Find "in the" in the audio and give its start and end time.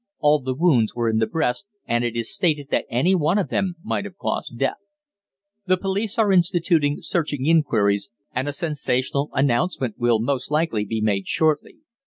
1.09-1.27